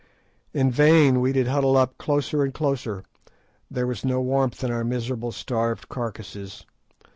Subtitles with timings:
[0.51, 3.03] In vain did we huddle up closer and closer;
[3.69, 6.65] there was no warmth in our miserable starved carcases.